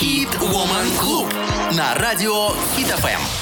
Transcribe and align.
Хит 0.00 0.30
Woman 0.36 0.96
Club 0.98 1.30
на 1.72 1.94
радио 1.94 2.54
Хит 2.74 2.86
FM. 2.86 3.39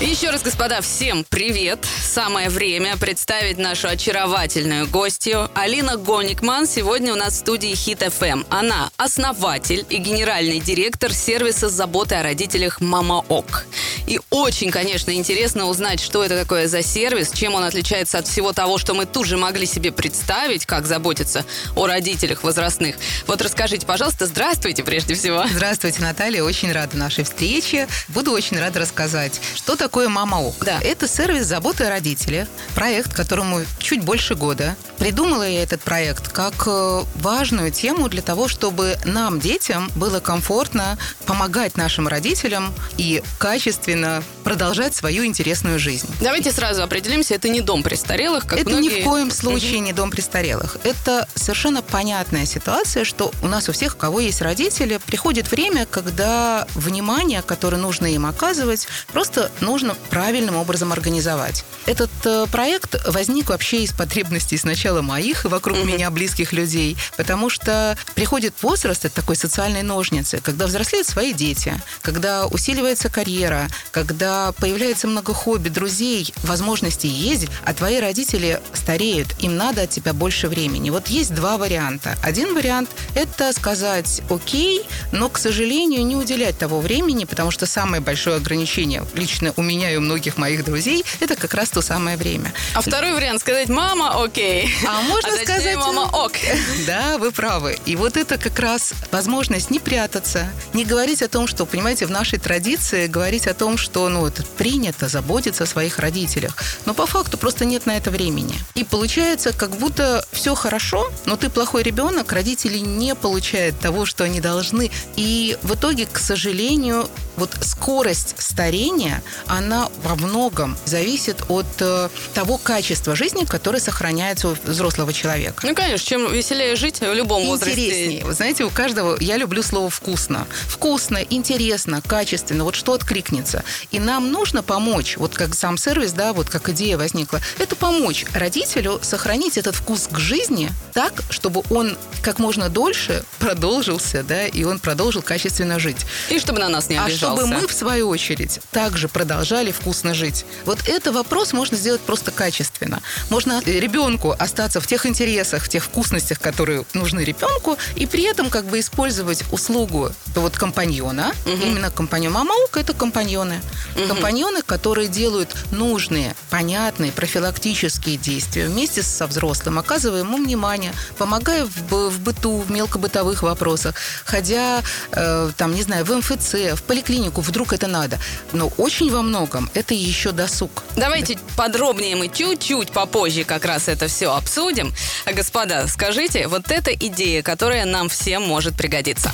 Еще 0.00 0.30
раз, 0.30 0.40
господа, 0.40 0.80
всем 0.80 1.26
привет! 1.28 1.86
Самое 2.02 2.48
время 2.48 2.96
представить 2.96 3.58
нашу 3.58 3.86
очаровательную 3.86 4.88
гостью. 4.88 5.50
Алина 5.54 5.98
Гоникман 5.98 6.66
сегодня 6.66 7.12
у 7.12 7.16
нас 7.16 7.34
в 7.34 7.36
студии 7.36 7.74
Хит 7.74 8.02
FM. 8.02 8.44
Она 8.48 8.90
основатель 8.96 9.84
и 9.90 9.98
генеральный 9.98 10.58
директор 10.58 11.12
сервиса 11.12 11.68
заботы 11.68 12.14
о 12.14 12.22
родителях 12.22 12.80
Мама 12.80 13.22
Ок. 13.28 13.66
И 14.06 14.18
очень, 14.30 14.70
конечно, 14.70 15.10
интересно 15.12 15.66
узнать, 15.66 16.00
что 16.00 16.24
это 16.24 16.40
такое 16.40 16.66
за 16.66 16.82
сервис, 16.82 17.30
чем 17.30 17.54
он 17.54 17.62
отличается 17.62 18.18
от 18.18 18.26
всего 18.26 18.54
того, 18.54 18.78
что 18.78 18.94
мы 18.94 19.04
тут 19.04 19.26
же 19.26 19.36
могли 19.36 19.66
себе 19.66 19.92
представить, 19.92 20.64
как 20.64 20.86
заботиться 20.86 21.44
о 21.76 21.86
родителях 21.86 22.42
возрастных. 22.42 22.96
Вот 23.26 23.42
расскажите, 23.42 23.86
пожалуйста, 23.86 24.24
здравствуйте 24.24 24.82
прежде 24.82 25.14
всего. 25.14 25.44
Здравствуйте, 25.46 26.00
Наталья. 26.00 26.42
Очень 26.42 26.72
рада 26.72 26.96
нашей 26.96 27.24
встрече. 27.24 27.86
Буду 28.08 28.32
очень 28.32 28.58
рада 28.58 28.80
рассказать, 28.80 29.38
что 29.54 29.76
такое 29.76 29.89
«Мама 30.08 30.36
ОК». 30.36 30.64
Да. 30.64 30.80
Это 30.80 31.08
сервис 31.08 31.46
заботы 31.46 31.84
о 31.84 31.90
родителе, 31.90 32.46
проект, 32.74 33.12
которому 33.12 33.60
чуть 33.78 34.02
больше 34.02 34.34
года. 34.34 34.76
Придумала 34.98 35.48
я 35.48 35.62
этот 35.62 35.80
проект 35.82 36.28
как 36.28 36.54
э, 36.66 37.02
важную 37.16 37.72
тему 37.72 38.08
для 38.08 38.22
того, 38.22 38.48
чтобы 38.48 38.96
нам, 39.04 39.40
детям, 39.40 39.90
было 39.96 40.20
комфортно 40.20 40.98
помогать 41.26 41.76
нашим 41.76 42.08
родителям 42.08 42.74
и 42.98 43.22
качественно 43.38 44.22
продолжать 44.44 44.94
свою 44.94 45.24
интересную 45.24 45.78
жизнь. 45.78 46.08
Давайте 46.20 46.52
сразу 46.52 46.82
определимся, 46.82 47.34
это 47.34 47.48
не 47.48 47.60
дом 47.60 47.82
престарелых, 47.82 48.46
как 48.46 48.58
это 48.58 48.70
многие... 48.70 48.98
ни 48.98 49.00
в 49.00 49.04
коем 49.04 49.30
случае 49.30 49.80
не 49.80 49.92
дом 49.92 50.10
престарелых. 50.10 50.76
Это 50.84 51.28
совершенно 51.34 51.82
понятная 51.82 52.46
ситуация, 52.46 53.04
что 53.04 53.32
у 53.42 53.48
нас 53.48 53.68
у 53.68 53.72
всех, 53.72 53.94
у 53.94 53.98
кого 53.98 54.20
есть 54.20 54.42
родители, 54.42 55.00
приходит 55.06 55.50
время, 55.50 55.86
когда 55.86 56.66
внимание, 56.74 57.42
которое 57.42 57.78
нужно 57.78 58.06
им 58.06 58.26
оказывать, 58.26 58.86
просто 59.12 59.50
нужно 59.60 59.79
правильным 60.10 60.56
образом 60.56 60.92
организовать. 60.92 61.64
Этот 61.86 62.10
э, 62.24 62.46
проект 62.50 62.96
возник 63.08 63.48
вообще 63.50 63.82
из 63.84 63.92
потребностей 63.92 64.56
сначала 64.56 65.02
моих 65.02 65.44
и 65.44 65.48
вокруг 65.48 65.78
Мгм. 65.78 65.88
меня 65.88 66.10
близких 66.10 66.52
людей, 66.52 66.96
потому 67.16 67.48
что 67.50 67.96
приходит 68.14 68.54
возраст, 68.62 69.04
это 69.04 69.14
такой 69.14 69.36
социальной 69.36 69.82
ножницы, 69.82 70.40
когда 70.42 70.66
взрослеют 70.66 71.06
свои 71.06 71.32
дети, 71.32 71.80
когда 72.02 72.46
усиливается 72.46 73.08
карьера, 73.08 73.68
когда 73.90 74.52
появляется 74.52 75.06
много 75.06 75.32
хобби, 75.34 75.68
друзей, 75.68 76.32
возможностей 76.44 77.08
ездить, 77.08 77.50
а 77.64 77.72
твои 77.74 78.00
родители 78.00 78.60
стареют, 78.74 79.28
им 79.40 79.56
надо 79.56 79.82
от 79.82 79.90
тебя 79.90 80.12
больше 80.12 80.48
времени. 80.48 80.90
Вот 80.90 81.08
есть 81.08 81.34
два 81.34 81.56
варианта. 81.58 82.16
Один 82.22 82.54
вариант– 82.54 82.90
это 83.14 83.52
сказать 83.52 84.22
«окей», 84.28 84.82
но, 85.12 85.28
к 85.28 85.38
сожалению, 85.38 86.04
не 86.04 86.16
уделять 86.16 86.58
того 86.58 86.80
времени, 86.80 87.24
потому 87.24 87.50
что 87.50 87.66
самое 87.66 88.02
большое 88.02 88.36
ограничение 88.36 89.04
лично 89.14 89.52
у 89.56 89.62
меня 89.62 89.69
и 89.70 89.96
у 89.96 90.00
многих 90.00 90.36
моих 90.36 90.64
друзей– 90.64 91.04
это 91.20 91.36
как 91.36 91.54
раз 91.54 91.70
то 91.70 91.82
самое 91.82 92.16
время. 92.16 92.52
А 92.74 92.80
второй 92.80 93.14
вариант 93.14 93.40
сказать 93.40 93.68
«мама, 93.68 94.22
окей». 94.22 94.68
А 94.86 95.02
можно 95.02 95.28
А 95.28 95.36
сказать... 95.36 95.76
«мама, 95.76 96.10
ок». 96.12 96.32
Да, 96.86 97.18
вы 97.18 97.30
правы. 97.30 97.78
И 97.86 97.96
вот 97.96 98.16
это 98.16 98.38
как 98.38 98.58
раз 98.58 98.92
возможность 99.10 99.70
не 99.70 99.78
прятаться, 99.78 100.50
не 100.72 100.84
говорить 100.84 101.22
о 101.22 101.28
том, 101.28 101.46
что, 101.46 101.66
понимаете, 101.66 102.06
в 102.06 102.10
нашей 102.10 102.38
традиции 102.38 103.06
говорить 103.06 103.46
о 103.46 103.54
том, 103.54 103.76
что, 103.76 104.08
ну, 104.08 104.26
это 104.26 104.42
принято 104.42 105.08
заботиться 105.08 105.64
о 105.64 105.66
своих 105.66 105.98
родителях. 105.98 106.56
Но 106.86 106.94
по 106.94 107.06
факту 107.06 107.38
просто 107.38 107.64
нет 107.64 107.86
на 107.86 107.96
это 107.96 108.10
времени. 108.10 108.54
И 108.74 108.84
получается, 108.84 109.52
как 109.52 109.70
будто 109.76 110.24
все 110.32 110.54
хорошо, 110.54 111.10
но 111.26 111.36
ты 111.36 111.50
плохой 111.50 111.82
ребенок, 111.82 112.32
родители 112.32 112.78
не 112.78 113.14
получают 113.14 113.78
того, 113.78 114.06
что 114.06 114.24
они 114.24 114.40
должны. 114.40 114.90
И 115.16 115.56
в 115.62 115.74
итоге, 115.74 116.06
к 116.06 116.18
сожалению, 116.18 117.08
вот 117.36 117.56
скорость 117.60 118.34
старения, 118.38 119.22
она 119.46 119.59
во 119.60 120.16
многом 120.16 120.76
зависит 120.84 121.42
от 121.48 121.66
э, 121.80 122.08
того 122.34 122.58
качества 122.58 123.14
жизни, 123.14 123.44
которое 123.44 123.80
сохраняется 123.80 124.48
у 124.48 124.56
взрослого 124.64 125.12
человека. 125.12 125.66
Ну, 125.66 125.74
конечно, 125.74 126.06
чем 126.06 126.32
веселее 126.32 126.76
жить 126.76 127.00
в 127.00 127.12
любом 127.12 127.46
возрасте. 127.46 127.72
Интереснее. 127.72 128.24
Вы 128.24 128.32
знаете, 128.32 128.64
у 128.64 128.70
каждого, 128.70 129.16
я 129.20 129.36
люблю 129.36 129.62
слово 129.62 129.90
«вкусно». 129.90 130.46
Вкусно, 130.68 131.18
интересно, 131.18 132.00
качественно, 132.06 132.64
вот 132.64 132.74
что 132.74 132.92
откликнется. 132.92 133.64
И 133.90 133.98
нам 133.98 134.30
нужно 134.32 134.62
помочь, 134.62 135.16
вот 135.16 135.34
как 135.34 135.54
сам 135.54 135.76
сервис, 135.76 136.12
да, 136.12 136.32
вот 136.32 136.48
как 136.48 136.68
идея 136.70 136.96
возникла, 136.96 137.40
это 137.58 137.76
помочь 137.76 138.24
родителю 138.32 138.98
сохранить 139.02 139.58
этот 139.58 139.74
вкус 139.74 140.08
к 140.10 140.18
жизни 140.18 140.70
так, 140.94 141.22
чтобы 141.30 141.62
он 141.70 141.96
как 142.22 142.38
можно 142.38 142.68
дольше 142.68 143.24
продолжился, 143.38 144.22
да, 144.22 144.46
и 144.46 144.64
он 144.64 144.78
продолжил 144.78 145.22
качественно 145.22 145.78
жить. 145.78 146.06
И 146.30 146.38
чтобы 146.38 146.60
на 146.60 146.68
нас 146.68 146.88
не 146.88 146.96
А 146.96 147.04
обижался. 147.04 147.42
чтобы 147.42 147.60
мы, 147.60 147.66
в 147.66 147.72
свою 147.72 148.08
очередь, 148.08 148.60
также 148.70 149.08
продолжали 149.08 149.39
вкусно 149.44 150.14
жить. 150.14 150.44
Вот 150.64 150.88
это 150.88 151.12
вопрос 151.12 151.52
можно 151.52 151.76
сделать 151.76 152.00
просто 152.00 152.30
качественно. 152.30 153.00
Можно 153.30 153.62
ребенку 153.64 154.34
остаться 154.38 154.80
в 154.80 154.86
тех 154.86 155.06
интересах, 155.06 155.64
в 155.64 155.68
тех 155.68 155.84
вкусностях, 155.84 156.40
которые 156.40 156.84
нужны 156.94 157.20
ребенку, 157.20 157.76
и 157.96 158.06
при 158.06 158.24
этом 158.24 158.50
как 158.50 158.64
бы 158.64 158.80
использовать 158.80 159.44
услугу 159.52 160.10
вот 160.34 160.56
компаньона. 160.56 161.32
Мгм. 161.46 161.62
Именно 161.62 161.90
компаньон 161.90 162.32
Мамаук– 162.34 162.76
это 162.78 162.92
компаньоны. 162.92 163.60
Мгм. 163.96 164.08
Компаньоны, 164.08 164.62
которые 164.62 165.08
делают 165.08 165.54
нужные, 165.70 166.34
понятные, 166.50 167.12
профилактические 167.12 168.16
действия 168.16 168.66
вместе 168.66 169.02
со 169.02 169.26
взрослым, 169.26 169.78
оказывая 169.78 170.20
ему 170.20 170.38
внимание, 170.38 170.92
помогая 171.18 171.66
в, 171.66 172.10
в 172.10 172.20
быту, 172.20 172.60
в 172.60 172.70
мелкобытовых 172.70 173.42
вопросах, 173.42 173.94
ходя, 174.24 174.82
э, 175.12 175.50
там, 175.56 175.74
не 175.74 175.82
знаю, 175.82 176.04
в 176.04 176.14
МФЦ, 176.14 176.74
в 176.74 176.82
поликлинику, 176.82 177.40
вдруг 177.40 177.72
это 177.72 177.86
надо. 177.86 178.18
Но 178.52 178.68
очень 178.76 179.10
во 179.10 179.22
многом 179.30 179.70
это 179.74 179.94
еще 179.94 180.32
досуг. 180.32 180.82
Давайте 180.96 181.38
подробнее 181.56 182.16
мы 182.16 182.28
чуть-чуть 182.28 182.90
попозже 182.90 183.44
как 183.44 183.64
раз 183.64 183.88
это 183.88 184.08
все 184.08 184.34
обсудим. 184.34 184.92
А, 185.24 185.32
Господа, 185.32 185.86
скажите, 185.86 186.48
вот 186.48 186.70
эта 186.70 186.92
идея, 186.92 187.42
которая 187.42 187.84
нам 187.84 188.08
всем 188.08 188.42
может 188.42 188.74
пригодиться. 188.76 189.30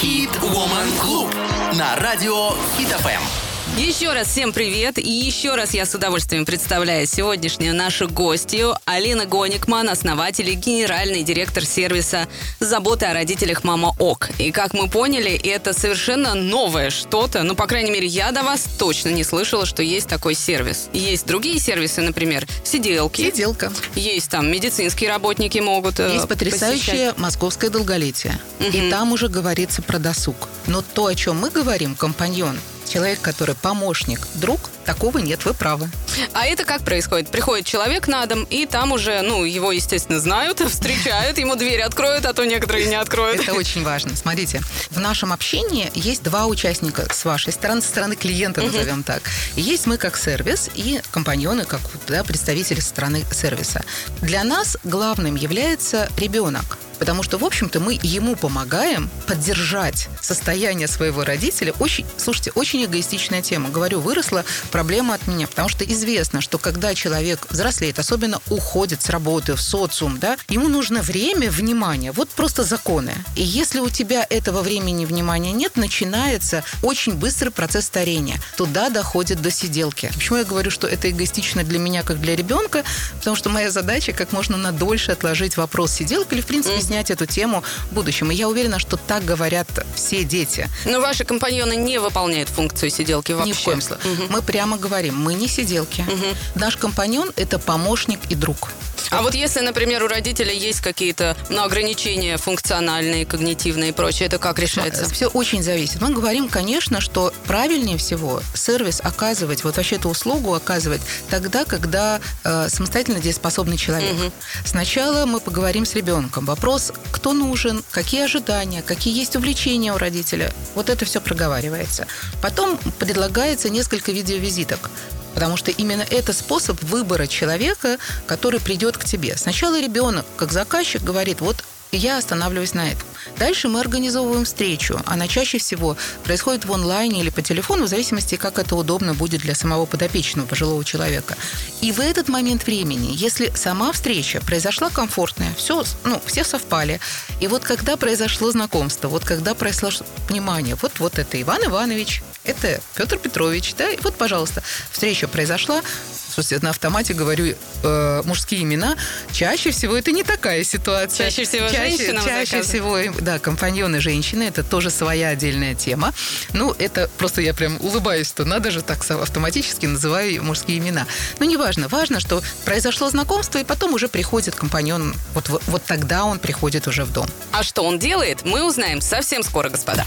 Хит 0.00 0.30
Woman 0.40 0.98
Клуб 1.00 1.28
на 1.74 1.96
радио 1.96 2.50
Хит 2.76 2.88
ФМ. 2.88 3.51
Еще 3.78 4.12
раз 4.12 4.28
всем 4.28 4.52
привет. 4.52 4.98
И 4.98 5.10
еще 5.10 5.54
раз 5.54 5.72
я 5.72 5.86
с 5.86 5.94
удовольствием 5.94 6.44
представляю 6.44 7.06
сегодняшнюю 7.06 7.74
нашу 7.74 8.06
гостью 8.06 8.74
Алина 8.84 9.24
Гоникман, 9.24 9.88
основатель 9.88 10.50
и 10.50 10.54
генеральный 10.54 11.22
директор 11.22 11.64
сервиса 11.64 12.28
заботы 12.60 13.06
о 13.06 13.14
родителях 13.14 13.64
Мама 13.64 13.94
Ок. 13.98 14.28
И 14.38 14.52
как 14.52 14.74
мы 14.74 14.88
поняли, 14.90 15.32
это 15.32 15.72
совершенно 15.72 16.34
новое 16.34 16.90
что-то. 16.90 17.44
Ну, 17.44 17.54
по 17.54 17.66
крайней 17.66 17.90
мере, 17.90 18.06
я 18.06 18.30
до 18.30 18.42
вас 18.42 18.66
точно 18.78 19.08
не 19.08 19.24
слышала, 19.24 19.64
что 19.64 19.82
есть 19.82 20.06
такой 20.06 20.34
сервис. 20.34 20.90
Есть 20.92 21.26
другие 21.26 21.58
сервисы, 21.58 22.02
например, 22.02 22.46
сиделки. 22.64 23.22
Сиделка. 23.22 23.72
Есть 23.94 24.30
там 24.30 24.52
медицинские 24.52 25.08
работники 25.08 25.58
могут 25.60 25.98
э, 25.98 26.12
Есть 26.12 26.28
потрясающее 26.28 26.92
посещать. 26.92 27.18
московское 27.18 27.70
долголетие. 27.70 28.38
Мгм. 28.58 28.68
И 28.70 28.90
там 28.90 29.12
уже 29.12 29.28
говорится 29.28 29.80
про 29.80 29.98
досуг. 29.98 30.50
Но 30.66 30.82
то, 30.82 31.06
о 31.06 31.14
чем 31.14 31.38
мы 31.38 31.48
говорим, 31.48 31.94
компаньон, 31.94 32.58
человек, 32.88 33.20
который 33.20 33.54
помощник, 33.54 34.20
друг, 34.34 34.60
такого 34.84 35.18
нет, 35.18 35.44
вы 35.44 35.54
правы. 35.54 35.88
А 36.32 36.46
это 36.46 36.64
как 36.64 36.82
происходит? 36.84 37.28
Приходит 37.28 37.66
человек 37.66 38.08
на 38.08 38.26
дом, 38.26 38.44
и 38.44 38.66
там 38.66 38.92
уже, 38.92 39.22
ну, 39.22 39.44
его, 39.44 39.72
естественно, 39.72 40.20
знают, 40.20 40.60
встречают, 40.68 41.38
ему 41.38 41.56
дверь 41.56 41.82
откроют, 41.82 42.26
а 42.26 42.32
то 42.32 42.44
некоторые 42.44 42.86
не 42.86 42.94
откроют. 42.94 43.40
Это 43.40 43.54
очень 43.54 43.82
важно. 43.84 44.14
Смотрите, 44.16 44.60
в 44.90 44.98
нашем 44.98 45.32
общении 45.32 45.90
есть 45.94 46.22
два 46.22 46.46
участника 46.46 47.12
с 47.12 47.24
вашей 47.24 47.52
стороны, 47.52 47.82
со 47.82 47.88
стороны 47.88 48.16
клиента, 48.16 48.62
назовем 48.62 49.02
так. 49.02 49.22
Есть 49.56 49.86
мы 49.86 49.96
как 49.96 50.16
сервис 50.16 50.70
и 50.74 51.00
компаньоны, 51.10 51.64
как 51.64 51.80
да, 52.06 52.24
представители 52.24 52.80
со 52.80 52.88
стороны 52.88 53.24
сервиса. 53.32 53.82
Для 54.20 54.44
нас 54.44 54.76
главным 54.84 55.34
является 55.34 56.08
ребенок. 56.16 56.78
Потому 57.02 57.24
что, 57.24 57.36
в 57.36 57.44
общем-то, 57.44 57.80
мы 57.80 57.98
ему 58.00 58.36
помогаем 58.36 59.10
поддержать 59.26 60.08
состояние 60.20 60.86
своего 60.86 61.24
родителя. 61.24 61.74
Очень, 61.80 62.06
слушайте, 62.16 62.52
очень 62.54 62.84
эгоистичная 62.84 63.42
тема. 63.42 63.70
Говорю, 63.70 63.98
выросла 63.98 64.44
проблема 64.70 65.14
от 65.14 65.26
меня. 65.26 65.48
Потому 65.48 65.68
что 65.68 65.82
известно, 65.84 66.40
что 66.40 66.58
когда 66.58 66.94
человек 66.94 67.48
взрослеет, 67.50 67.98
особенно 67.98 68.40
уходит 68.50 69.02
с 69.02 69.08
работы 69.08 69.56
в 69.56 69.60
социум, 69.60 70.20
да, 70.20 70.36
ему 70.48 70.68
нужно 70.68 71.02
время, 71.02 71.50
внимание. 71.50 72.12
Вот 72.12 72.28
просто 72.28 72.62
законы. 72.62 73.12
И 73.34 73.42
если 73.42 73.80
у 73.80 73.90
тебя 73.90 74.24
этого 74.30 74.62
времени, 74.62 75.04
внимания 75.04 75.50
нет, 75.50 75.74
начинается 75.74 76.62
очень 76.84 77.14
быстрый 77.14 77.50
процесс 77.50 77.86
старения. 77.86 78.40
Туда 78.56 78.90
доходит 78.90 79.42
до 79.42 79.50
сиделки. 79.50 80.08
Почему 80.14 80.38
я 80.38 80.44
говорю, 80.44 80.70
что 80.70 80.86
это 80.86 81.10
эгоистично 81.10 81.64
для 81.64 81.80
меня, 81.80 82.04
как 82.04 82.20
для 82.20 82.36
ребенка? 82.36 82.84
Потому 83.18 83.34
что 83.34 83.50
моя 83.50 83.72
задача 83.72 84.12
как 84.12 84.30
можно 84.30 84.56
на 84.56 84.70
дольше 84.70 85.10
отложить 85.10 85.56
вопрос 85.56 85.90
сиделки 85.90 86.34
или, 86.34 86.42
в 86.42 86.46
принципе, 86.46 86.80
с 86.80 86.91
объяснять 86.92 87.10
эту 87.10 87.26
тему 87.26 87.62
в 87.90 87.94
будущем. 87.94 88.30
И 88.30 88.34
я 88.34 88.48
уверена, 88.48 88.78
что 88.78 88.96
так 88.96 89.24
говорят 89.24 89.66
все 89.94 90.24
дети. 90.24 90.68
Но 90.84 91.00
ваши 91.00 91.24
компаньоны 91.24 91.76
не 91.76 91.98
выполняют 91.98 92.48
функцию 92.48 92.90
сиделки 92.90 93.32
вообще? 93.32 93.50
Ни 93.50 93.54
в 93.54 93.60
коем 93.60 93.80
случае. 93.80 94.12
Угу. 94.12 94.22
Мы 94.28 94.42
прямо 94.42 94.76
говорим, 94.76 95.16
мы 95.16 95.34
не 95.34 95.48
сиделки. 95.48 96.02
Угу. 96.02 96.60
Наш 96.60 96.76
компаньон– 96.76 97.32
это 97.36 97.58
помощник 97.58 98.20
и 98.28 98.34
друг. 98.34 98.68
А 99.12 99.20
вот 99.20 99.34
если, 99.34 99.60
например, 99.60 100.02
у 100.02 100.08
родителей 100.08 100.56
есть 100.56 100.80
какие-то 100.80 101.36
ну, 101.50 101.62
ограничения 101.62 102.38
функциональные, 102.38 103.26
когнитивные 103.26 103.90
и 103.90 103.92
прочее, 103.92 104.26
это 104.26 104.38
как 104.38 104.58
решается? 104.58 105.06
Все 105.12 105.26
очень 105.26 105.62
зависит. 105.62 106.00
Мы 106.00 106.10
говорим, 106.10 106.48
конечно, 106.48 107.02
что 107.02 107.32
правильнее 107.46 107.98
всего 107.98 108.40
сервис 108.54 109.00
оказывать, 109.04 109.64
вот 109.64 109.76
вообще 109.76 109.96
эту 109.96 110.08
услугу 110.08 110.54
оказывать 110.54 111.02
тогда, 111.28 111.66
когда 111.66 112.20
э, 112.44 112.68
самостоятельно 112.70 113.20
дееспособный 113.20 113.76
человек. 113.76 114.14
Угу. 114.14 114.32
Сначала 114.64 115.26
мы 115.26 115.40
поговорим 115.40 115.84
с 115.84 115.94
ребенком. 115.94 116.46
Вопрос, 116.46 116.81
кто 117.10 117.32
нужен, 117.32 117.84
какие 117.90 118.24
ожидания, 118.24 118.82
какие 118.82 119.16
есть 119.16 119.36
увлечения 119.36 119.92
у 119.92 119.98
родителя. 119.98 120.52
Вот 120.74 120.88
это 120.88 121.04
все 121.04 121.20
проговаривается. 121.20 122.06
Потом 122.40 122.78
предлагается 122.98 123.68
несколько 123.68 124.10
видеовизиток. 124.10 124.90
Потому 125.34 125.56
что 125.56 125.70
именно 125.70 126.04
это 126.10 126.32
способ 126.32 126.82
выбора 126.82 127.26
человека, 127.26 127.98
который 128.26 128.60
придет 128.60 128.96
к 128.98 129.04
тебе. 129.04 129.36
Сначала 129.36 129.80
ребенок, 129.80 130.26
как 130.36 130.52
заказчик, 130.52 131.02
говорит, 131.02 131.40
вот 131.40 131.64
я 131.96 132.18
останавливаюсь 132.18 132.74
на 132.74 132.90
этом. 132.90 133.06
Дальше 133.38 133.68
мы 133.68 133.80
организовываем 133.80 134.44
встречу. 134.44 135.00
Она 135.06 135.28
чаще 135.28 135.58
всего 135.58 135.96
происходит 136.24 136.64
в 136.64 136.72
онлайне 136.72 137.20
или 137.20 137.30
по 137.30 137.42
телефону, 137.42 137.84
в 137.84 137.88
зависимости, 137.88 138.36
как 138.36 138.58
это 138.58 138.76
удобно 138.76 139.14
будет 139.14 139.42
для 139.42 139.54
самого 139.54 139.86
подопечного 139.86 140.46
пожилого 140.46 140.84
человека. 140.84 141.36
И 141.80 141.92
в 141.92 142.00
этот 142.00 142.28
момент 142.28 142.66
времени, 142.66 143.12
если 143.14 143.52
сама 143.54 143.92
встреча 143.92 144.40
произошла 144.40 144.90
комфортная, 144.90 145.54
все, 145.54 145.84
ну, 146.04 146.20
все 146.26 146.44
совпали, 146.44 147.00
и 147.40 147.46
вот 147.46 147.62
когда 147.62 147.96
произошло 147.96 148.50
знакомство, 148.50 149.08
вот 149.08 149.24
когда 149.24 149.54
произошло 149.54 150.06
понимание, 150.28 150.76
вот, 150.80 150.92
вот 150.98 151.18
это 151.18 151.40
Иван 151.40 151.64
Иванович, 151.66 152.22
это 152.44 152.80
Петр 152.94 153.18
Петрович, 153.18 153.74
да, 153.76 153.90
и 153.90 153.98
вот, 154.00 154.16
пожалуйста, 154.16 154.62
встреча 154.90 155.28
произошла, 155.28 155.82
слушайте, 156.32 156.64
на 156.64 156.70
автомате 156.70 157.14
говорю 157.14 157.54
э, 157.82 158.22
мужские 158.24 158.62
имена, 158.62 158.96
чаще 159.32 159.70
всего 159.70 159.96
это 159.96 160.12
не 160.12 160.22
такая 160.22 160.64
ситуация. 160.64 161.30
Чаще 161.30 161.44
всего 161.44 161.68
чаще, 161.68 161.96
женщинам 161.96 162.24
Чаще 162.24 162.62
всего, 162.62 162.98
да, 163.20 163.38
компаньоны 163.38 164.00
женщины, 164.00 164.44
это 164.44 164.62
тоже 164.62 164.90
своя 164.90 165.28
отдельная 165.28 165.74
тема. 165.74 166.12
Ну, 166.52 166.74
это 166.78 167.10
просто 167.18 167.40
я 167.42 167.54
прям 167.54 167.76
улыбаюсь, 167.80 168.28
что 168.28 168.44
надо 168.44 168.70
же 168.70 168.82
так 168.82 169.08
автоматически 169.10 169.86
называю 169.86 170.42
мужские 170.42 170.78
имена. 170.78 171.06
Но 171.38 171.44
неважно, 171.44 171.88
важно, 171.88 172.20
что 172.20 172.42
произошло 172.64 173.08
знакомство, 173.10 173.58
и 173.58 173.64
потом 173.64 173.94
уже 173.94 174.08
приходит 174.08 174.54
компаньон, 174.54 175.14
вот, 175.34 175.48
вот, 175.48 175.62
вот 175.66 175.82
тогда 175.84 176.24
он 176.24 176.38
приходит 176.38 176.86
уже 176.86 177.04
в 177.04 177.12
дом. 177.12 177.26
А 177.52 177.62
что 177.62 177.82
он 177.82 177.98
делает, 177.98 178.44
мы 178.44 178.64
узнаем 178.64 179.00
совсем 179.00 179.42
скоро, 179.42 179.68
господа. 179.68 180.04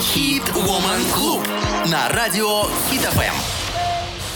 Хит 0.00 0.42
Woman 0.54 1.02
Club 1.14 1.88
на 1.90 2.08
радио 2.10 2.64
Хит 2.90 3.00
ФМ. 3.00 3.65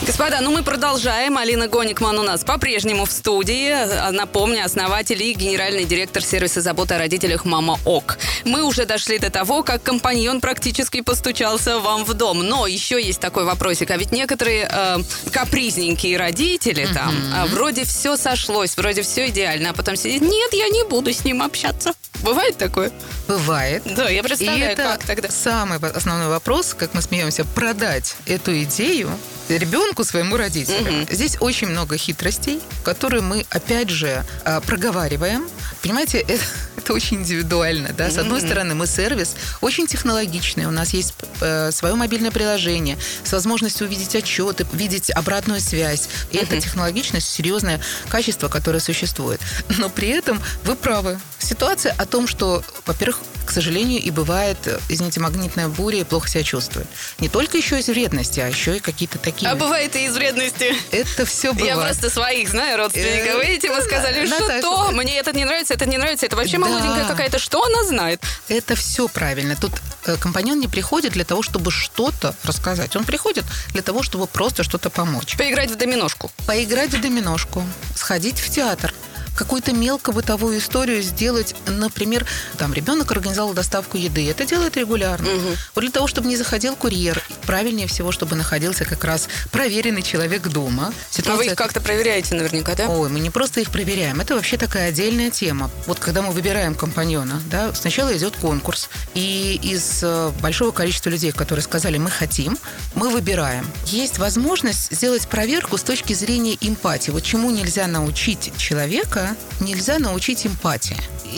Господа, 0.03 0.41
ну 0.41 0.51
мы 0.51 0.63
продолжаем. 0.63 1.37
Алина 1.37 1.69
Гоникман 1.69 2.19
у 2.19 2.23
нас 2.23 2.43
по-прежнему 2.43 3.05
в 3.05 3.13
студии. 3.13 4.11
Напомню, 4.11 4.65
основатель 4.65 5.23
и 5.23 5.35
генеральный 5.35 5.85
директор 5.85 6.23
сервиса 6.23 6.63
заботы 6.63 6.95
о 6.95 6.99
родителях 6.99 7.45
«Мама 7.45 7.79
ОК». 7.85 8.19
Мы 8.47 8.63
уже 8.63 8.87
дошли 8.87 9.19
до 9.19 9.31
того, 9.31 9.63
как 9.63 9.83
компаньон 9.83 10.41
практически 10.41 11.03
постучался 11.03 11.81
вам 11.81 12.05
в 12.05 12.15
дом. 12.15 12.39
Но 12.39 12.67
еще 12.67 13.01
есть 13.01 13.21
такой 13.21 13.45
вопросик. 13.45 13.91
А 13.91 13.99
ведь 13.99 14.11
некоторые 14.11 14.71
э, 14.73 14.99
капризненькие 15.33 16.17
родители 16.17 16.89
там, 16.95 17.15
mm-hmm. 17.15 17.49
вроде 17.49 17.85
все 17.85 18.17
сошлось, 18.17 18.79
вроде 18.79 19.03
все 19.03 19.29
идеально, 19.29 19.71
а 19.71 19.73
потом 19.75 19.97
сидит, 19.97 20.23
нет, 20.23 20.53
я 20.55 20.69
не 20.69 20.83
буду 20.85 21.13
с 21.13 21.25
ним 21.25 21.43
общаться. 21.43 21.93
Бывает 22.23 22.57
такое? 22.57 22.91
Бывает. 23.31 23.83
Да, 23.85 24.09
я 24.09 24.23
представляю, 24.23 24.71
И 24.71 24.73
это 24.73 24.83
как 24.83 25.05
тогда. 25.05 25.29
самый 25.29 25.79
основной 25.79 26.29
вопрос, 26.29 26.75
как 26.75 26.95
мы 26.95 27.03
смеемся, 27.03 27.45
продать 27.45 28.17
эту 28.27 28.61
идею 28.63 29.11
ребенку, 29.49 30.05
своему 30.05 30.37
родителю. 30.37 31.03
Угу. 31.03 31.07
Здесь 31.11 31.37
очень 31.41 31.69
много 31.69 31.97
хитростей, 31.97 32.61
которые 32.85 33.23
мы, 33.23 33.45
опять 33.51 33.91
же, 33.91 34.25
а, 34.45 34.61
проговариваем. 34.61 35.49
Понимаете, 35.83 36.19
это, 36.29 36.43
это 36.77 36.93
очень 36.93 37.19
индивидуально. 37.19 37.93
Да? 37.93 38.11
С 38.11 38.19
одной 38.19 38.41
стороны, 38.41 38.75
мы 38.75 38.87
сервис 38.87 39.35
очень 39.61 39.87
технологичный. 39.87 40.67
У 40.67 40.71
нас 40.71 40.91
есть 40.91 41.15
э, 41.41 41.71
свое 41.73 41.95
мобильное 41.95 42.31
приложение 42.31 42.99
с 43.25 43.33
возможностью 43.33 43.87
увидеть 43.87 44.15
отчеты, 44.15 44.67
видеть 44.73 45.11
обратную 45.11 45.61
связь. 45.61 46.09
И 46.31 46.37
это 46.37 46.61
технологичность, 46.61 47.29
серьезное 47.29 47.81
качество, 48.09 48.49
которое 48.49 48.81
существует. 48.81 49.41
Но 49.79 49.89
при 49.89 50.09
этом 50.09 50.41
вы 50.65 50.77
правы. 50.77 51.19
Ситуация 51.39 51.93
о 51.93 52.07
том, 52.07 52.27
что, 52.27 52.63
во-первых, 52.87 53.20
к 53.51 53.53
сожалению, 53.53 54.01
и 54.01 54.11
бывает, 54.13 54.59
извините, 54.89 55.19
магнитная 55.19 55.67
буря 55.67 55.99
и 55.99 56.05
плохо 56.05 56.29
себя 56.29 56.45
чувствует. 56.45 56.87
Не 57.19 57.29
только 57.29 57.57
еще 57.57 57.81
из 57.81 57.89
вредности, 57.89 58.39
а 58.39 58.47
еще 58.47 58.77
и 58.77 58.79
какие-то 58.79 59.19
такие... 59.19 59.51
А 59.51 59.57
бывает 59.57 59.97
и 59.97 60.05
из 60.05 60.15
вредности. 60.15 60.73
Это 60.93 61.27
все 61.27 61.53
бывает. 61.53 61.75
Я 61.75 61.83
просто 61.83 62.11
своих 62.11 62.49
знаю 62.49 62.79
родственников. 62.79 63.43
Э, 63.43 63.45
Видите, 63.45 63.71
мы 63.71 63.83
сказали, 63.83 64.25
что 64.25 64.93
мне 64.93 65.19
это 65.19 65.33
не 65.33 65.45
нравится, 65.45 65.75
это 65.75 65.85
не 65.85 65.99
нравится, 65.99 66.27
это 66.27 66.37
вообще 66.37 66.59
молоденькая 66.59 67.09
какая-то. 67.09 67.41
Что 67.41 67.65
она 67.65 67.83
знает? 67.83 68.23
Это 68.47 68.77
все 68.77 69.09
правильно. 69.09 69.57
Тут 69.61 69.73
э, 70.07 70.17
компаньон 70.17 70.61
не 70.61 70.69
приходит 70.69 71.15
для 71.15 71.25
того, 71.25 71.43
чтобы 71.43 71.73
что-то 71.73 72.37
рассказать. 72.45 72.95
Он 72.95 73.05
приходит 73.05 73.45
для 73.73 73.83
того, 73.83 74.05
чтобы 74.05 74.29
просто 74.29 74.63
что-то 74.63 74.91
помочь. 74.91 75.37
Поиграть 75.37 75.73
в 75.73 75.77
доминошку. 75.77 76.31
Поиграть 76.47 76.91
в 76.91 77.01
доминошку. 77.01 77.65
Сходить 77.97 78.39
в 78.39 78.49
театр 78.49 78.95
какую-то 79.41 79.73
мелкобытовую 79.73 80.59
историю 80.59 81.01
сделать. 81.03 81.57
Например, 81.67 82.27
там 82.59 82.75
ребенок 82.75 83.11
организовал 83.11 83.55
доставку 83.55 83.97
еды. 83.97 84.29
Это 84.29 84.45
делает 84.45 84.77
регулярно. 84.77 85.31
Угу. 85.31 85.49
Вот 85.75 85.81
для 85.81 85.91
того, 85.91 86.07
чтобы 86.07 86.29
не 86.29 86.37
заходил 86.37 86.77
курьер, 86.77 87.23
правильнее 87.47 87.87
всего, 87.87 88.13
чтобы 88.13 88.37
находился 88.37 88.85
как 88.85 89.03
раз 89.03 89.29
проверенный 89.51 90.03
человек 90.03 90.47
дома. 90.49 90.93
Ситуация... 91.11 91.33
А 91.33 91.37
вы 91.39 91.47
их 91.47 91.55
как-то 91.55 91.81
проверяете 91.81 92.35
наверняка, 92.35 92.75
да? 92.75 92.89
Ой, 92.91 93.09
мы 93.09 93.19
не 93.19 93.31
просто 93.31 93.61
их 93.61 93.71
проверяем. 93.71 94.21
Это 94.21 94.35
вообще 94.35 94.59
такая 94.59 94.91
отдельная 94.91 95.31
тема. 95.31 95.71
Вот 95.87 95.99
когда 95.99 96.21
мы 96.21 96.33
выбираем 96.33 96.75
компаньона, 96.75 97.41
да, 97.51 97.73
сначала 97.73 98.15
идет 98.15 98.37
конкурс. 98.37 98.91
И 99.15 99.59
из 99.63 100.01
э, 100.03 100.33
большого 100.43 100.71
количества 100.71 101.09
людей, 101.09 101.33
которые 101.33 101.63
сказали 101.63 101.97
«мы 101.97 102.11
хотим», 102.11 102.59
мы 102.95 103.09
выбираем. 103.09 103.67
Есть 103.87 104.19
возможность 104.19 104.95
сделать 104.95 105.27
проверку 105.29 105.79
с 105.79 105.83
точки 105.83 106.13
зрения 106.13 106.59
эмпатии. 106.61 107.11
Вот 107.11 107.23
чему 107.23 107.51
нельзя 107.51 107.87
научить 107.87 108.53
человека, 108.59 109.30
человека 109.31 109.61
нельзя 109.61 109.99
научить 109.99 110.47
эмпатии. 110.47 110.97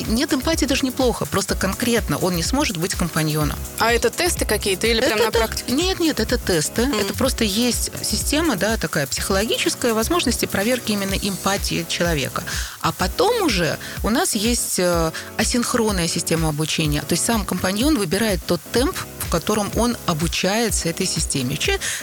Нет 0.08 0.32
эмпатии 0.32 0.64
даже 0.64 0.86
неплохо, 0.86 1.26
просто 1.26 1.54
конкретно 1.54 2.16
он 2.16 2.34
не 2.34 2.42
сможет 2.42 2.78
быть 2.78 2.94
компаньоном. 2.94 3.58
А 3.78 3.92
это 3.92 4.08
тесты 4.08 4.46
какие-то 4.46 4.86
или 4.86 5.00
прямо 5.00 5.24
на 5.24 5.30
практике? 5.30 5.72
Нет, 5.72 6.00
нет, 6.00 6.18
это 6.18 6.38
тесты. 6.38 6.82
Mm-hmm. 6.82 7.00
Это 7.00 7.14
просто 7.14 7.44
есть 7.44 7.90
система, 8.02 8.56
да, 8.56 8.76
такая 8.78 9.06
психологическая 9.06 9.92
возможности 9.92 10.46
проверки 10.46 10.92
именно 10.92 11.14
эмпатии 11.14 11.84
человека. 11.88 12.42
А 12.80 12.92
потом 12.92 13.42
уже 13.42 13.78
у 14.02 14.08
нас 14.08 14.34
есть 14.34 14.78
э, 14.78 15.12
асинхронная 15.36 16.08
система 16.08 16.48
обучения. 16.48 17.02
То 17.02 17.12
есть 17.12 17.24
сам 17.24 17.44
компаньон 17.44 17.98
выбирает 17.98 18.40
тот 18.46 18.60
темп, 18.72 18.96
котором 19.32 19.70
он 19.76 19.96
обучается 20.06 20.90
этой 20.90 21.06
системе. 21.06 21.58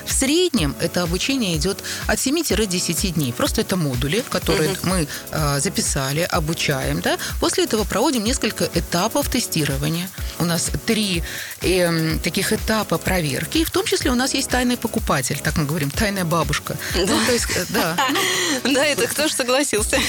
В 0.05 0.12
среднем 0.12 0.75
это 0.81 1.03
обучение 1.03 1.55
идет 1.57 1.83
от 2.07 2.17
7-10 2.17 3.12
дней. 3.12 3.33
Просто 3.33 3.62
это 3.62 3.77
модули, 3.77 4.24
которые 4.29 4.71
угу. 4.71 4.79
мы 4.89 5.07
э, 5.31 5.59
записали, 5.59 6.21
обучаем. 6.21 7.01
Да? 7.01 7.17
После 7.39 7.65
этого 7.65 7.83
проводим 7.83 8.24
несколько 8.24 8.67
этапов 8.74 9.29
тестирования. 9.29 10.09
У 10.39 10.45
нас 10.45 10.71
три 10.88 11.24
э, 11.61 12.17
таких 12.23 12.53
этапа 12.53 12.97
проверки. 12.97 13.59
И 13.59 13.63
в 13.63 13.71
том 13.71 13.85
числе 13.85 14.11
у 14.11 14.15
нас 14.15 14.33
есть 14.33 14.49
тайный 14.49 14.77
покупатель, 14.77 15.39
так 15.39 15.57
мы 15.57 15.65
говорим, 15.65 15.91
тайная 15.91 16.25
бабушка. 16.25 16.77
Да, 16.95 17.01
ну, 17.05 17.25
то 17.25 17.31
есть, 17.31 17.47
э, 17.55 17.65
да. 17.69 17.97
да, 18.63 18.85
это 18.85 19.07
кто 19.07 19.27
же 19.27 19.33
согласился? 19.33 19.99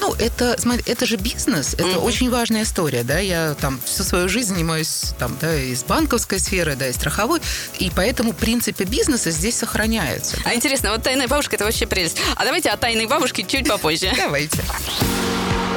Ну, 0.00 0.14
это, 0.14 0.56
смотри, 0.58 0.82
это 0.86 1.06
же 1.06 1.16
бизнес, 1.16 1.74
это 1.74 1.98
очень 1.98 2.30
важная 2.30 2.62
история, 2.62 3.02
да, 3.04 3.18
я 3.18 3.54
там 3.60 3.80
всю 3.84 4.02
свою 4.04 4.28
жизнь 4.28 4.54
занимаюсь 4.54 5.12
там, 5.18 5.36
да, 5.40 5.54
из 5.54 5.82
банковской 5.84 6.38
сферы, 6.38 6.58
сферы, 6.58 6.76
да, 6.76 6.88
и 6.88 6.92
страховой, 6.92 7.40
и 7.78 7.90
поэтому 7.94 8.32
принципы 8.32 8.84
бизнеса 8.84 9.30
здесь 9.30 9.56
сохраняются. 9.56 10.36
А 10.44 10.54
интересно, 10.54 10.90
вот 10.90 11.02
тайная 11.02 11.28
бабушка– 11.28 11.56
это 11.56 11.64
вообще 11.64 11.86
прелесть. 11.86 12.18
А 12.36 12.44
давайте 12.44 12.70
о 12.70 12.76
тайной 12.76 13.06
бабушке 13.06 13.44
чуть 13.44 13.68
попозже. 13.68 14.12
Давайте. 14.16 14.58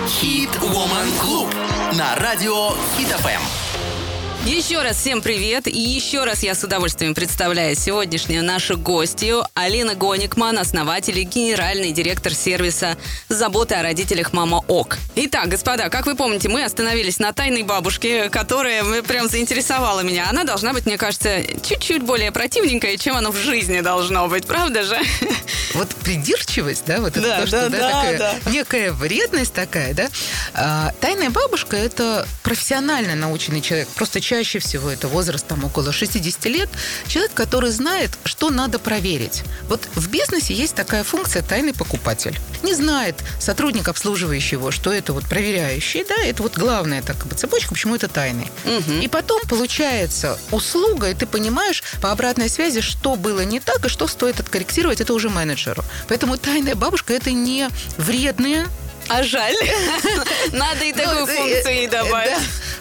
Хит 0.07 0.49
Woman 0.59 1.11
Club 1.21 1.95
на 1.95 2.15
радио 2.15 2.71
Хит 2.97 3.07
ФМ. 3.07 3.70
Еще 4.45 4.81
раз 4.81 4.97
всем 4.97 5.21
привет. 5.21 5.67
И 5.67 5.79
еще 5.79 6.23
раз 6.23 6.41
я 6.41 6.55
с 6.55 6.63
удовольствием 6.63 7.13
представляю 7.13 7.75
сегодняшнюю 7.75 8.43
нашу 8.43 8.75
гостью 8.75 9.43
Алина 9.53 9.93
Гоникман, 9.93 10.57
основатель 10.57 11.19
и 11.19 11.23
генеральный 11.23 11.91
директор 11.91 12.33
сервиса 12.33 12.97
заботы 13.29 13.75
о 13.75 13.83
родителях 13.83 14.33
«Мама 14.33 14.63
ОК». 14.67 14.97
Итак, 15.15 15.47
господа, 15.47 15.89
как 15.89 16.07
вы 16.07 16.15
помните, 16.15 16.49
мы 16.49 16.63
остановились 16.63 17.19
на 17.19 17.33
тайной 17.33 17.61
бабушке, 17.61 18.29
которая 18.29 19.03
прям 19.03 19.29
заинтересовала 19.29 19.99
меня. 19.99 20.27
Она 20.27 20.43
должна 20.43 20.73
быть, 20.73 20.87
мне 20.87 20.97
кажется, 20.97 21.43
чуть-чуть 21.61 22.01
более 22.01 22.31
противненькая, 22.31 22.97
чем 22.97 23.17
она 23.17 23.29
в 23.29 23.37
жизни 23.37 23.81
должно 23.81 24.27
быть, 24.27 24.47
правда 24.47 24.83
же? 24.83 24.97
Вот 25.73 25.87
придирчивость, 26.03 26.83
да, 26.85 26.99
вот 26.99 27.15
это 27.15 27.21
Да, 27.21 27.41
то, 27.41 27.47
что, 27.47 27.69
да, 27.69 27.69
да, 27.69 27.89
такая 27.91 28.17
да. 28.17 28.51
некая 28.51 28.91
вредность 28.91 29.53
такая, 29.53 29.93
да. 29.93 30.09
А, 30.53 30.91
тайная 30.99 31.29
бабушка– 31.29 31.77
это 31.77 32.27
профессионально 32.43 33.15
наученный 33.15 33.61
человек. 33.61 33.87
Просто 33.95 34.19
чаще 34.31 34.59
всего 34.59 34.89
это 34.89 35.09
возраст 35.09 35.45
там 35.45 35.65
около 35.65 35.91
60 35.91 36.45
лет. 36.45 36.69
Человек, 37.05 37.33
который 37.33 37.69
знает, 37.69 38.11
что 38.23 38.49
надо 38.49 38.79
проверить. 38.79 39.43
Вот 39.67 39.81
в 39.95 40.09
бизнесе 40.09 40.53
есть 40.53 40.73
такая 40.73 41.03
функция 41.03 41.41
«тайный 41.41 41.73
покупатель». 41.73 42.39
Не 42.63 42.73
знает 42.73 43.15
сотрудник 43.41 43.89
обслуживающего, 43.89 44.71
что 44.71 44.93
это 44.93 45.11
вот 45.11 45.25
проверяющий, 45.25 46.05
да, 46.07 46.15
это 46.15 46.43
вот 46.43 46.57
главная 46.57 47.01
так, 47.01 47.17
цепочка, 47.35 47.73
почему 47.73 47.93
это 47.95 48.07
тайный. 48.07 48.49
И 49.01 49.09
потом 49.09 49.41
получается 49.49 50.39
услуга, 50.51 51.09
и 51.09 51.13
ты 51.13 51.25
понимаешь 51.25 51.83
по 52.01 52.11
обратной 52.11 52.47
связи, 52.47 52.79
что 52.79 53.17
было 53.17 53.41
не 53.41 53.59
так 53.59 53.85
и 53.85 53.89
что 53.89 54.07
стоит 54.07 54.39
откорректировать, 54.39 55.01
это 55.01 55.13
уже 55.13 55.29
менеджеру. 55.29 55.83
Поэтому 56.07 56.37
тайная 56.37 56.75
бабушка 56.75 57.13
это 57.13 57.31
не 57.31 57.67
вредные. 57.97 58.65
А 59.09 59.23
жаль. 59.23 59.55
Надо 60.53 60.85
и 60.85 60.93
такую 60.93 61.25
Ну, 61.25 61.27
э, 61.27 61.35
функцию 61.35 61.83
э, 61.83 61.87
добавить. 61.89 62.37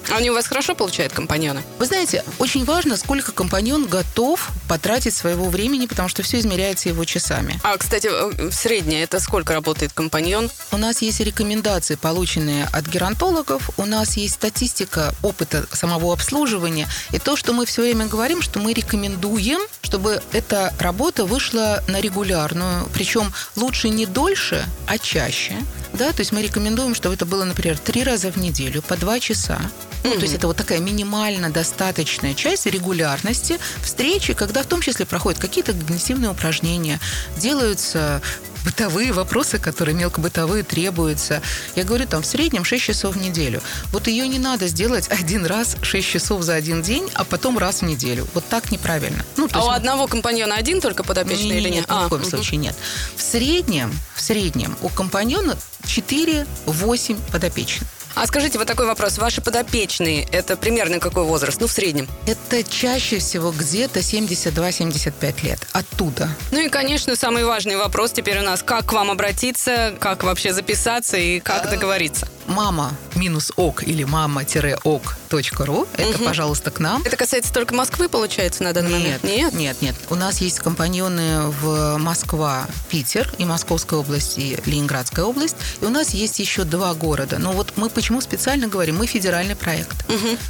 А 0.08 0.16
они 0.16 0.30
у 0.30 0.34
вас 0.34 0.46
хорошо 0.46 0.74
получают 0.74 1.12
компаньоны? 1.12 1.62
Вы 1.78 1.86
знаете, 1.86 2.24
очень 2.38 2.64
важно, 2.64 2.96
сколько 2.96 3.32
компаньон 3.32 3.86
готов 3.86 4.50
потратить 4.68 5.14
своего 5.14 5.48
времени, 5.48 5.86
потому 5.86 6.08
что 6.08 6.22
все 6.22 6.38
измеряется 6.38 6.88
его 6.88 7.04
часами. 7.04 7.60
А, 7.62 7.76
кстати, 7.76 8.08
э, 8.10 8.50
среднее 8.50 9.02
это 9.02 9.20
сколько 9.20 9.52
работает 9.52 9.92
компаньон? 9.92 10.50
У 10.72 10.76
нас 10.76 11.02
есть 11.02 11.20
рекомендации, 11.20 11.94
полученные 11.94 12.64
от 12.72 12.86
геронтологов, 12.86 13.70
у 13.76 13.84
нас 13.84 14.16
есть 14.16 14.34
статистика 14.34 15.14
опыта 15.22 15.66
самого 15.72 16.12
обслуживания, 16.12 16.88
и 17.12 17.18
то, 17.18 17.36
что 17.36 17.52
мы 17.52 17.66
все 17.66 17.82
время 17.82 18.06
говорим, 18.06 18.42
что 18.42 18.58
мы 18.58 18.72
рекомендуем, 18.72 19.60
чтобы 19.82 20.22
эта 20.32 20.72
работа 20.78 21.24
вышла 21.24 21.82
на 21.86 22.00
регулярную, 22.00 22.88
причем 22.92 23.32
лучше 23.56 23.88
не 23.88 24.06
дольше, 24.06 24.64
а 24.86 24.98
чаще. 24.98 25.56
Да, 25.92 26.12
то 26.12 26.20
есть 26.20 26.32
мы 26.32 26.42
рекомендуем, 26.42 26.94
чтобы 26.94 27.14
это 27.14 27.26
было, 27.26 27.44
например, 27.44 27.78
три 27.78 28.04
раза 28.04 28.30
в 28.30 28.36
неделю 28.36 28.82
по 28.82 28.96
два 28.96 29.20
часа. 29.20 29.60
Ну, 30.04 30.14
то 30.14 30.22
есть 30.22 30.34
это 30.34 30.46
вот 30.46 30.56
такая 30.56 30.78
минимально 30.78 31.50
достаточная 31.50 32.34
часть 32.34 32.66
регулярности 32.66 33.58
встречи, 33.82 34.32
когда 34.32 34.62
в 34.62 34.66
том 34.66 34.80
числе 34.80 35.04
проходят 35.04 35.38
какие-то 35.40 35.72
когнитивные 35.72 36.30
упражнения, 36.30 36.98
делаются 37.36 38.22
бытовые 38.64 39.12
вопросы, 39.12 39.58
которые 39.58 39.94
мелкобытовые 39.94 40.62
требуются. 40.62 41.42
Я 41.76 41.84
говорю, 41.84 42.06
там 42.06 42.22
в 42.22 42.26
среднем 42.26 42.64
6 42.64 42.84
часов 42.84 43.16
в 43.16 43.20
неделю. 43.20 43.62
Вот 43.92 44.06
ее 44.08 44.26
не 44.28 44.38
надо 44.38 44.66
сделать 44.68 45.08
один 45.08 45.46
раз 45.46 45.76
6 45.82 46.08
часов 46.08 46.42
за 46.42 46.54
один 46.54 46.82
день, 46.82 47.08
а 47.14 47.24
потом 47.24 47.58
раз 47.58 47.80
в 47.80 47.82
неделю. 47.84 48.26
Вот 48.34 48.44
так 48.48 48.70
неправильно. 48.70 49.24
Ну, 49.36 49.48
А 49.52 49.58
у 49.58 49.66
есть- 49.66 49.76
одного 49.76 50.06
компаньона 50.06 50.54
один 50.56 50.80
только 50.80 51.02
подопечный 51.04 51.58
или 51.58 51.68
нет? 51.68 51.76
ни 51.76 51.80
в 51.80 51.84
А, 51.88 52.08
коем 52.08 52.22
мгм. 52.22 52.30
случае 52.30 52.58
нет. 52.58 52.74
В 53.16 53.22
среднем, 53.22 53.92
в 54.14 54.20
среднем 54.20 54.76
у 54.82 54.88
компаньона 54.88 55.56
4-8 55.84 57.18
подопечных. 57.32 57.88
А 58.14 58.26
скажите, 58.26 58.58
вот 58.58 58.66
такой 58.66 58.86
вопрос. 58.86 59.18
Ваши 59.18 59.40
подопечные, 59.40 60.26
это 60.32 60.56
примерно 60.56 60.98
какой 60.98 61.24
возраст? 61.24 61.60
Ну, 61.60 61.66
в 61.66 61.72
среднем. 61.72 62.08
Это 62.26 62.62
чаще 62.62 63.18
всего 63.18 63.52
где-то 63.52 64.00
72-75 64.00 65.44
лет. 65.44 65.60
Оттуда. 65.72 66.28
Ну 66.50 66.60
и, 66.60 66.68
конечно, 66.68 67.16
самый 67.16 67.44
важный 67.44 67.76
вопрос 67.76 68.12
теперь 68.12 68.38
у 68.38 68.42
нас. 68.42 68.62
Как 68.62 68.86
к 68.86 68.92
вам 68.92 69.10
обратиться, 69.10 69.94
как 70.00 70.24
вообще 70.24 70.52
записаться 70.52 71.16
и 71.16 71.40
как 71.40 71.70
договориться? 71.70 72.28
Мама 72.50 72.92
минус 73.14 73.52
ок 73.56 73.82
или 73.84 74.04
мама-ок.ру. 74.04 75.88
Это, 75.96 76.18
пожалуйста, 76.18 76.70
к 76.70 76.80
нам. 76.80 77.02
Это 77.02 77.16
касается 77.16 77.52
только 77.52 77.74
Москвы, 77.74 78.08
получается, 78.08 78.62
на 78.64 78.72
данный 78.72 78.90
момент? 78.90 79.22
Нет, 79.24 79.54
нет, 79.54 79.80
нет. 79.80 79.94
У 80.10 80.14
нас 80.14 80.40
есть 80.40 80.58
компаньоны 80.58 81.48
в 81.62 81.96
Москва, 81.98 82.66
Питер 82.88 83.32
и 83.38 83.44
Московская 83.44 84.00
область, 84.00 84.38
и 84.38 84.58
Ленинградская 84.66 85.24
область. 85.24 85.56
И 85.80 85.84
у 85.84 85.90
нас 85.90 86.10
есть 86.10 86.38
еще 86.38 86.64
два 86.64 86.92
города. 86.94 87.38
Но 87.38 87.52
вот 87.52 87.72
мы 87.76 87.88
почему 87.88 88.20
специально 88.20 88.66
говорим, 88.68 88.98
мы 88.98 89.06
федеральный 89.06 89.56
проект. 89.56 90.04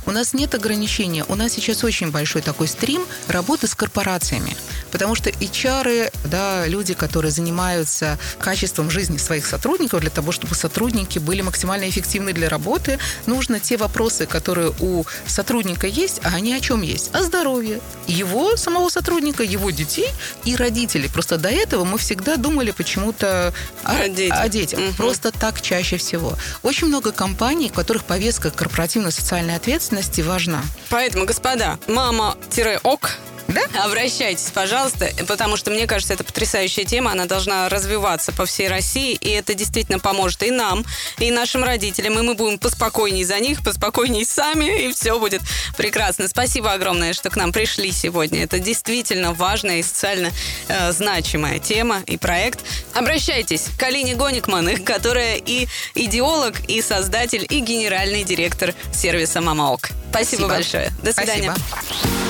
У 0.07 0.11
нас 0.11 0.33
нет 0.33 0.55
ограничения. 0.55 1.25
У 1.29 1.35
нас 1.35 1.53
сейчас 1.53 1.85
очень 1.85 2.11
большой 2.11 2.43
такой 2.43 2.69
стрим 2.69 3.05
работы 3.29 3.67
с 3.67 3.75
корпорациями. 3.75 4.57
Потому 4.91 5.15
что 5.15 5.31
HR, 5.31 6.13
да, 6.25 6.67
люди, 6.67 6.95
которые 6.95 7.33
занимаются 7.33 8.19
качеством 8.39 8.91
жизни 8.91 9.17
своих 9.17 9.47
сотрудников, 9.47 10.01
для 10.01 10.11
того, 10.11 10.33
чтобы 10.33 10.55
сотрудники 10.55 11.19
были 11.19 11.43
максимально 11.43 11.89
эффективны 11.89 12.33
для 12.33 12.49
работы, 12.49 12.99
нужно 13.27 13.61
те 13.61 13.77
вопросы, 13.77 14.27
которые 14.27 14.73
у 14.81 15.05
сотрудника 15.27 15.87
есть, 15.87 16.21
а 16.25 16.35
они 16.35 16.55
о 16.55 16.61
чем 16.61 16.83
есть? 16.83 17.11
О 17.15 17.23
здоровье. 17.23 17.81
Его, 18.07 18.57
самого 18.57 18.89
сотрудника, 18.89 19.43
его 19.43 19.71
детей 19.71 20.09
и 20.45 20.57
родителей. 20.57 21.09
Просто 21.09 21.39
до 21.39 21.49
этого 21.49 21.85
мы 21.85 21.99
всегда 21.99 22.37
думали 22.37 22.71
почему-то 22.71 23.53
о, 23.85 23.93
О 23.93 24.09
детях. 24.09 24.39
о 24.41 24.49
детях. 24.49 24.81
Мгм. 24.81 24.95
Просто 24.95 25.33
так 25.33 25.61
чаще 25.61 25.97
всего. 25.97 26.35
Очень 26.63 26.89
много 26.89 27.13
компаний, 27.13 27.69
в 27.69 27.73
которых 27.73 28.05
повестка 28.05 28.51
корпоративной 28.51 29.13
социальной 29.13 29.57
ответственности 29.57 30.21
важна. 30.21 30.63
Поэтому, 30.89 31.25
господа, 31.27 31.79
мама-ок, 31.87 33.11
Да? 33.55 33.85
Обращайтесь, 33.85 34.51
пожалуйста, 34.53 35.11
потому 35.27 35.57
что 35.57 35.71
мне 35.71 35.87
кажется, 35.87 36.15
это 36.15 36.25
потрясающая 36.25 36.85
тема, 36.85 37.13
она 37.13 37.27
должна 37.27 37.69
развиваться 37.69 38.33
по 38.33 38.47
всей 38.47 38.69
России, 38.69 39.15
и 39.15 39.31
это 39.31 39.55
действительно 39.55 39.99
поможет 39.99 40.43
и 40.43 40.51
нам, 40.51 40.85
и 41.19 41.31
нашим 41.31 41.65
родителям, 41.65 42.19
и 42.19 42.23
мы 42.23 42.35
будем 42.35 42.59
поспокойней 42.59 43.25
за 43.25 43.41
них, 43.41 43.63
поспокойней 43.63 44.25
сами, 44.25 44.87
и 44.87 44.93
все 44.93 45.19
будет 45.19 45.43
прекрасно. 45.77 46.29
Спасибо 46.29 46.73
огромное, 46.73 47.13
что 47.13 47.31
к 47.31 47.37
нам 47.37 47.53
пришли 47.53 47.91
сегодня. 47.93 48.45
Это 48.45 48.59
действительно 48.59 49.33
важная 49.33 49.79
и 49.79 49.83
социально 49.83 50.31
э, 50.69 50.93
значимая 50.93 51.59
тема 51.59 52.03
и 52.07 52.17
проект. 52.17 52.61
Обращайтесь 52.95 53.67
к 53.79 53.83
Алине 53.83 54.15
Гоникман, 54.15 54.77
которая 54.85 55.37
и 55.37 55.67
идеолог, 55.95 56.61
и 56.69 56.83
создатель, 56.83 57.47
и 57.49 57.61
генеральный 57.61 58.25
директор 58.25 58.75
сервиса 58.93 59.41
«Мамаок». 59.41 59.91
Спасибо, 60.11 60.47
Спасибо. 60.47 60.49
большое. 60.49 60.93
До 61.03 61.13
свидания. 61.13 61.55
Спасибо. 61.55 62.30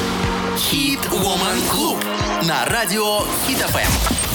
Хит 0.56 1.00
Woman 1.06 1.60
Club 1.70 2.46
на 2.46 2.64
радио 2.66 3.20
Хит 3.46 3.58
ФМ. 3.58 4.29